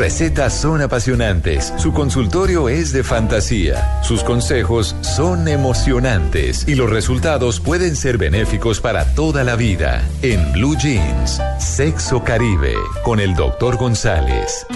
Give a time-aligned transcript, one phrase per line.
[0.00, 7.60] Recetas son apasionantes, su consultorio es de fantasía, sus consejos son emocionantes y los resultados
[7.60, 10.02] pueden ser benéficos para toda la vida.
[10.22, 12.72] En Blue Jeans, Sexo Caribe,
[13.04, 14.66] con el doctor González.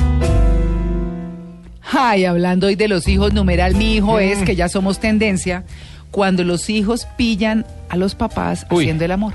[1.91, 5.65] Ay, hablando hoy de los hijos, numeral mi hijo es que ya somos tendencia
[6.11, 8.85] cuando los hijos pillan a los papás Uy.
[8.85, 9.33] haciendo el amor.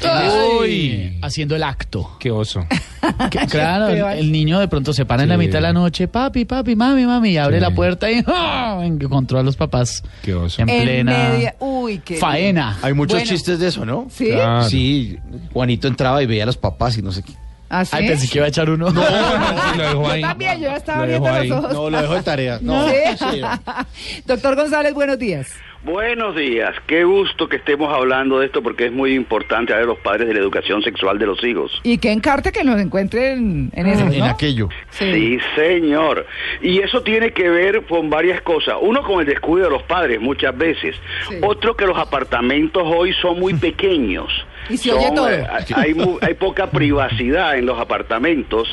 [0.62, 2.16] Uy, haciendo el acto.
[2.20, 2.64] Qué oso.
[3.30, 6.46] Que, claro, el, niño de pronto se para en la mitad de la noche, papi,
[6.46, 7.62] papi, mami, mami, y abre Sí.
[7.62, 8.82] la puerta y ¡ah!
[8.84, 10.62] encontró a los papás Qué oso.
[10.62, 12.78] en En plena media- uy, qué faena.
[12.82, 13.30] Hay muchos Bueno.
[13.32, 14.08] chistes de eso, ¿no?
[14.10, 14.28] ¿Sí?
[14.32, 14.64] Claro.
[14.70, 15.18] Sí,
[15.54, 17.34] Juanito entraba y veía a los papás y no sé qué.
[17.70, 18.90] Ay, pensé que iba a echar uno.
[18.90, 20.22] No, sí, lo dejó ahí.
[20.22, 21.74] Yo también, yo ya estaba Lo abriendo los ojos.
[21.74, 22.60] No, lo dejó de tarea.
[22.62, 22.96] No, ¿Sí?
[23.18, 23.42] sí.
[24.26, 25.56] Doctor González, buenos días.
[25.82, 29.98] Buenos días, qué gusto que estemos hablando de esto porque es muy importante a los
[30.00, 31.72] padres de la educación sexual de los hijos.
[31.84, 34.26] Y que encarte que nos encuentren en eso, En ¿no?
[34.26, 34.68] aquello.
[34.90, 36.26] Sí, señor.
[36.62, 38.76] Y eso tiene que ver con varias cosas.
[38.82, 40.98] Uno, con el descuido de los padres muchas veces.
[41.30, 41.36] Sí.
[41.42, 44.28] Otro, que los apartamentos hoy son muy pequeños.
[44.70, 45.30] Y se oye Son, todo.
[45.30, 48.70] eh, hay, poca privacidad en los apartamentos.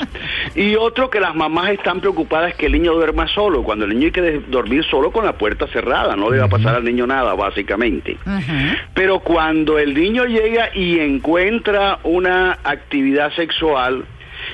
[0.55, 4.07] Y otro, que las mamás están preocupadas que el niño duerma solo, cuando el niño
[4.07, 6.17] hay que dormir solo con la puerta cerrada.
[6.17, 8.17] No le va a pasar al niño nada, básicamente.
[8.95, 14.05] Pero cuando el niño llega y encuentra una actividad sexual,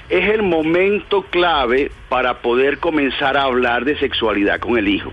[0.09, 5.13] es el momento clave para poder comenzar a hablar de sexualidad con el hijo.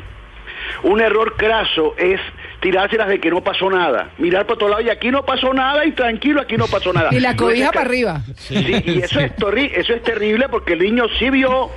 [0.84, 2.20] Un error craso es
[2.60, 5.86] tirárselas de que no pasó nada, mirar para otro lado y aquí no pasó nada
[5.86, 7.10] y tranquilo, aquí no pasó nada.
[7.14, 8.22] Y la cobija para arriba.
[8.36, 11.70] Sí, y eso es, torri- eso es terrible porque el niño sí vio,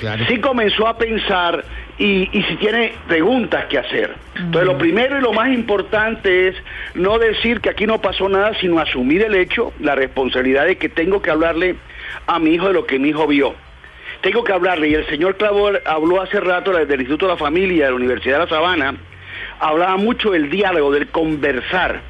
[0.00, 0.24] Claro.
[0.28, 1.64] sí comenzó a pensar
[1.98, 4.14] y, y si tiene preguntas que hacer.
[4.36, 6.54] Entonces lo primero y lo más importante es
[6.94, 10.88] no decir que aquí no pasó nada, sino asumir el hecho, la responsabilidad de que
[10.88, 11.74] tengo que hablarle
[12.28, 13.56] a mi hijo de lo que mi hijo vio.
[14.20, 17.86] Tengo que hablarle, y el señor Clavo habló hace rato del Instituto de la Familia
[17.86, 18.94] de la Universidad de La Sabana,
[19.60, 22.00] hablaba mucho del diálogo, del conversar.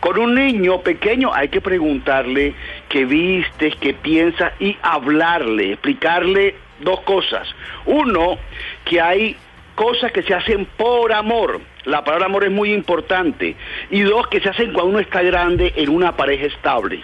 [0.00, 2.54] Con un niño pequeño hay que preguntarle
[2.88, 7.48] qué vistes, qué piensas y hablarle, explicarle dos cosas.
[7.86, 8.38] Uno,
[8.84, 9.36] que hay
[9.74, 11.60] cosas que se hacen por amor.
[11.84, 13.56] La palabra amor es muy importante.
[13.90, 17.02] Y dos, que se hacen cuando uno está grande en una pareja estable.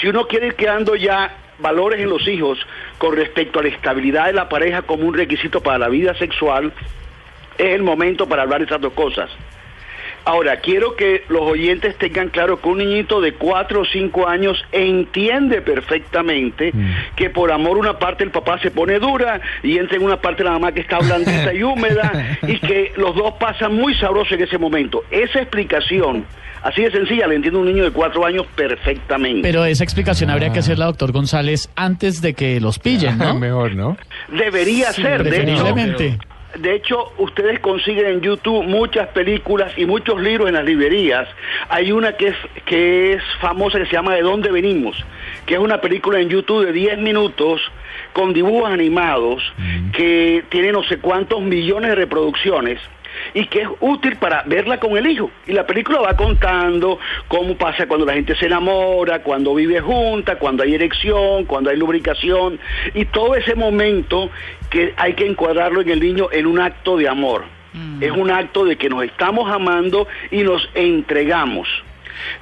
[0.00, 2.58] Si uno quiere ir creando ya valores en los hijos
[2.98, 6.72] con respecto a la estabilidad de la pareja como un requisito para la vida sexual,
[7.60, 9.30] es el momento para hablar de esas dos cosas.
[10.24, 14.62] Ahora, quiero que los oyentes tengan claro que un niñito de 4 o 5 años
[14.70, 16.72] entiende perfectamente
[17.16, 20.42] que por amor una parte del papá se pone dura y entra en una parte
[20.42, 24.32] de la mamá que está blandita y húmeda y que los dos pasan muy sabrosos
[24.32, 25.04] en ese momento.
[25.10, 26.26] Esa explicación,
[26.62, 29.40] así de sencilla, la entiende un niño de 4 años perfectamente.
[29.40, 33.38] Pero esa explicación habría que hacerla, doctor González, antes de que los pillen, ¿no?
[33.38, 33.96] Mejor, ¿no?
[34.28, 36.18] Debería ser, de hecho.
[36.58, 41.28] De hecho, ustedes consiguen en YouTube muchas películas y muchos libros en las librerías.
[41.68, 44.96] Hay una que es, que es famosa que se llama De dónde venimos,
[45.46, 47.60] que es una película en YouTube de 10 minutos
[48.12, 49.42] con dibujos animados
[49.92, 52.80] que tiene no sé cuántos millones de reproducciones
[53.34, 55.30] y que es útil para verla con el hijo.
[55.46, 56.98] Y la película va contando
[57.28, 61.76] cómo pasa cuando la gente se enamora, cuando vive junta, cuando hay erección, cuando hay
[61.76, 62.58] lubricación
[62.94, 64.30] y todo ese momento
[64.68, 67.44] que hay que encuadrarlo en el niño en un acto de amor.
[68.00, 71.68] Es un acto de que nos estamos amando y nos entregamos.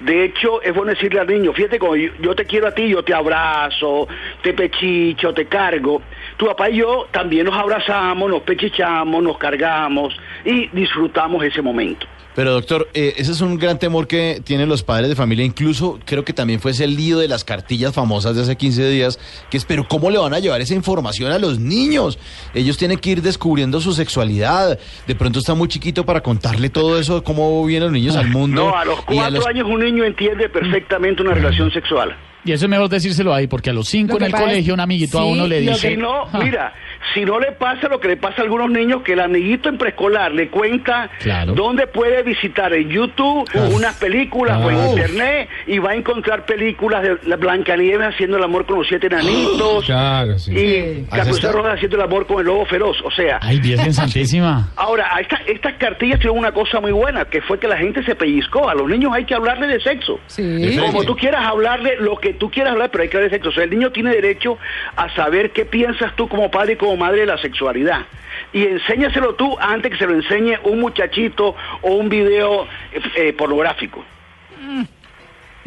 [0.01, 2.89] De hecho, es bueno decirle al niño, fíjate, como yo, yo te quiero a ti,
[2.89, 4.09] yo te abrazo,
[4.43, 6.03] te pechicho, te cargo.
[6.39, 10.15] Tu papá y yo también nos abrazamos, nos pechichamos, nos cargamos
[10.45, 12.07] y disfrutamos ese momento.
[12.37, 15.45] Pero doctor, eh, ese es un gran temor que tienen los padres de familia.
[15.45, 19.19] Incluso creo que también fue ese lío de las cartillas famosas de hace 15 días,
[19.51, 22.21] que es, pero ¿cómo le van a llevar esa información a los niños?
[22.55, 24.79] Ellos tienen que ir descubriendo su sexualidad.
[25.09, 28.69] De pronto está muy chiquito para contarle todo eso, cómo vienen los niños al mundo.
[28.71, 32.15] No, a los cuatro los- años un niño entiende perfectamente una relación sexual.
[32.45, 34.75] Y eso es mejor decírselo ahí, porque a los cinco Lo en el es- colegio
[34.75, 35.91] un amiguito a uno le lo dice...
[35.91, 36.73] Si no, "Ah, mira,
[37.15, 39.79] si no le pasa lo que le pasa a algunos niños, que el amiguito en
[39.79, 41.53] preescolar le cuenta Claro.
[41.55, 44.89] dónde puede visitar en YouTube unas películas o en Ah.
[44.91, 49.07] internet y va a encontrar películas de la Blancanieves haciendo el amor con los siete
[49.07, 50.53] enanitos Claro, sí.
[50.57, 52.97] y Caperucita Roja haciendo el amor con el lobo feroz.
[53.05, 54.69] O sea, Ay, Virgen Santísima.
[54.77, 58.03] Ahora, a esta- estas cartillas tienen una cosa muy buena, que fue que la gente
[58.05, 58.69] se pellizcó.
[58.69, 60.19] A los niños hay que hablarle de sexo.
[60.27, 60.77] Sí.
[60.79, 63.51] Como tú quieras hablarle lo que tú quieras hablar, pero hay que hablar de sexo.
[63.51, 64.59] O sea, el niño tiene derecho
[64.97, 68.07] a saber qué piensas tú como padre y como madre de la sexualidad.
[68.53, 73.33] Y enséñaselo tú antes que se lo enseñe un muchachito o un video eh, eh,
[73.33, 74.05] pornográfico.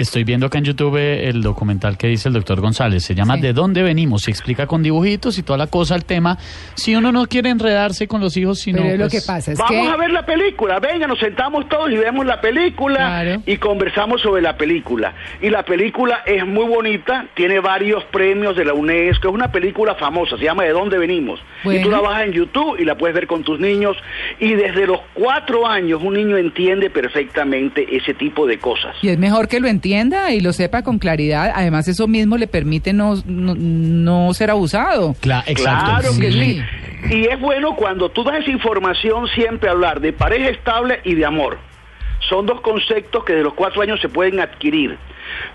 [0.02, 3.04] Estoy viendo acá en YouTube el documental que dice el doctor González.
[3.04, 3.42] Se llama Sí.
[3.42, 4.24] ¿De dónde venimos?
[4.24, 6.38] Se explica con dibujitos y toda la cosa, el tema.
[6.74, 8.80] Si uno no quiere enredarse con los hijos, sino.
[8.82, 11.20] Pero es lo pues, que pasa es Vamos que a ver la película, venga, nos
[11.20, 13.44] sentamos todos y vemos la película Claro.
[13.46, 15.14] y conversamos sobre la película.
[15.40, 19.94] Y la película es muy bonita, tiene varios premios de la UNESCO, es una película
[19.96, 21.40] famosa, se llama ¿De dónde venimos?
[21.64, 23.96] Y tú la bajas en YouTube y la puedes ver con tus niños
[24.40, 28.96] y desde los cuatro años un niño entiende perfectamente ese tipo de cosas.
[29.04, 29.91] y es mejor que lo entienda
[30.32, 31.52] y lo sepa con claridad.
[31.54, 35.16] Además, eso mismo le permite no, no, no ser abusado.
[35.22, 35.86] Cla- exacto.
[35.86, 36.40] Claro que Sí.
[37.10, 37.16] sí.
[37.16, 41.26] Y es bueno cuando tú das esa información siempre hablar de pareja estable y de
[41.26, 41.58] amor.
[42.30, 44.98] Son dos conceptos que de los cuatro años se pueden adquirir.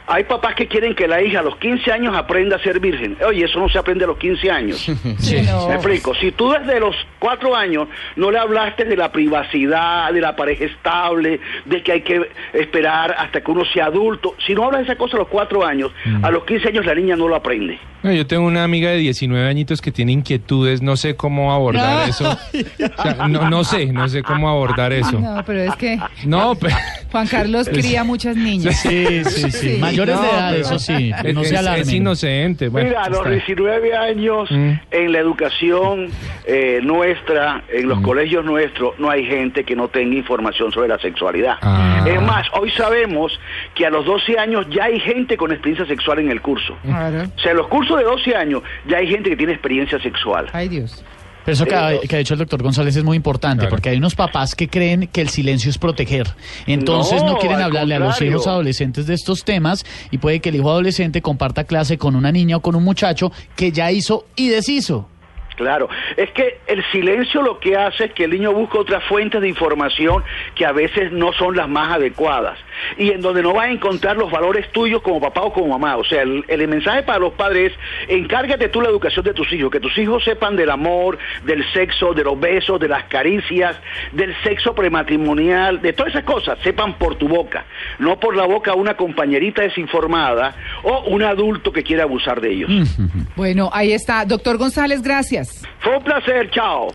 [0.06, 3.16] Hay papás que quieren que la hija a los 15 años aprenda a ser virgen.
[3.26, 4.90] Oye, eso no se aprende a los 15 años.
[5.18, 5.68] Sí, no.
[5.68, 6.14] Me explico.
[6.14, 10.64] Si tú desde los cuatro años no le hablaste de la privacidad, de la pareja
[10.64, 14.84] estable, de que hay que esperar hasta que uno sea adulto, si no hablas de
[14.92, 15.90] esa cosa a los cuatro años,
[16.22, 17.78] a los 15 años la niña no lo aprende.
[18.02, 22.08] No, yo tengo una amiga de 19 añitos que tiene inquietudes, no sé cómo abordar
[22.08, 22.30] eso.
[22.30, 25.18] O sea, no, no sé, no sé cómo abordar eso.
[25.18, 26.76] No, pero es que No, pero...
[27.12, 28.76] Juan Carlos cría muchas niñas.
[28.80, 29.50] Sí, sí, sí.
[29.50, 29.78] Sí.
[29.80, 31.12] Mayores de No, edad, pero- eso sí.
[31.24, 31.82] Es, No se es- alarmen.
[31.82, 32.68] es inocente.
[32.68, 33.30] Bueno, Mira, a los está.
[33.30, 34.72] 19 años Mm.
[34.90, 36.08] en la educación
[36.48, 37.88] eh, nuestra, en Mm.
[37.88, 41.56] los colegios nuestros, no hay gente que no tenga información sobre la sexualidad.
[41.62, 42.04] Ah.
[42.06, 43.32] Es más, hoy sabemos
[43.74, 46.76] que a los 12 años ya hay gente con experiencia sexual en el curso.
[46.84, 47.24] Claro.
[47.36, 50.46] O sea, en los cursos de 12 años ya hay gente que tiene experiencia sexual.
[50.52, 51.02] Ay, Dios.
[51.46, 53.70] Pero eso que ha, que ha dicho el doctor González es muy importante, Claro.
[53.70, 56.26] porque hay unos papás que creen que el silencio es proteger.
[56.66, 60.48] Entonces no, No, quieren hablarle a los hijos adolescentes de estos temas y puede que
[60.50, 64.26] el hijo adolescente comparta clase con una niña o con un muchacho que ya hizo
[64.36, 65.08] y deshizo.
[65.56, 65.88] Claro,
[66.18, 69.48] es que el silencio lo que hace es que el niño busca otras fuentes de
[69.48, 70.22] información
[70.54, 72.58] que a veces no son las más adecuadas
[72.96, 75.96] y en donde no va a encontrar los valores tuyos como papá o como mamá.
[75.96, 77.72] O sea, el, el mensaje para los padres es,
[78.08, 82.12] encárgate tú la educación de tus hijos, que tus hijos sepan del amor, del sexo,
[82.12, 83.76] de los besos, de las caricias,
[84.12, 87.64] del sexo prematrimonial, de todas esas cosas, sepan por tu boca,
[87.98, 92.52] no por la boca de una compañerita desinformada o un adulto que quiere abusar de
[92.52, 92.70] ellos.
[93.36, 94.24] Bueno, ahí está.
[94.24, 95.62] Doctor González, gracias.
[95.80, 96.88] Fue un placer, chao.